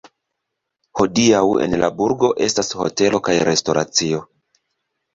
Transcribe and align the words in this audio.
Hodiaŭ 1.01 1.43
en 1.67 1.77
la 1.83 1.91
burgo 2.01 2.33
estas 2.49 2.75
hotelo 2.83 3.23
kaj 3.31 3.39
restoracio. 3.53 4.29